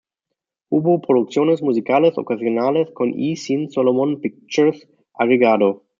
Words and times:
Hubo 0.71 0.99
producciones 0.99 1.61
musicales 1.61 2.17
ocasionales 2.17 2.89
con 2.89 3.13
y 3.15 3.35
sin 3.35 3.69
Solomon 3.69 4.19
Pictures 4.19 4.89
agregado. 5.13 5.83